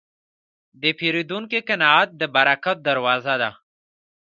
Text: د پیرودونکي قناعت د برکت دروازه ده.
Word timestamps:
د 0.81 0.83
پیرودونکي 0.99 1.59
قناعت 1.69 2.09
د 2.19 2.21
برکت 2.35 2.77
دروازه 2.87 3.35
ده. 3.41 3.49